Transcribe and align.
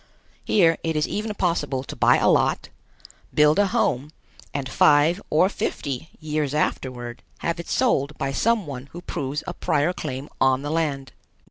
Here 0.43 0.79
it 0.83 0.95
is 0.95 1.07
even 1.07 1.35
possible 1.35 1.83
to 1.83 1.95
buy 1.95 2.17
a 2.17 2.27
lot, 2.27 2.69
build 3.31 3.59
a 3.59 3.67
home, 3.67 4.09
and 4.51 4.67
five 4.67 5.21
or 5.29 5.47
fifty 5.47 6.09
years 6.19 6.55
afterward 6.55 7.21
have 7.41 7.59
it 7.59 7.69
sold 7.69 8.17
by 8.17 8.31
some 8.31 8.65
one 8.65 8.87
who 8.93 9.01
proves 9.03 9.43
a 9.45 9.53
prior 9.53 9.93
claim 9.93 10.27
on 10.41 10.63
the 10.63 10.71
land. 10.71 11.11